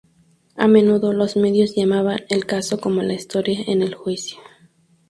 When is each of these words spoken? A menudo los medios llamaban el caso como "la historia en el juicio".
A 0.55 0.67
menudo 0.67 1.13
los 1.13 1.37
medios 1.37 1.75
llamaban 1.75 2.21
el 2.29 2.47
caso 2.47 2.79
como 2.81 3.03
"la 3.03 3.13
historia 3.13 3.59
en 3.67 3.83
el 3.83 3.93
juicio". 3.93 4.39